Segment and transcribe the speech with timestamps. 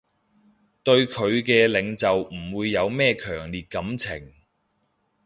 [0.83, 4.33] 對佢嘅領袖唔會有咩強烈感情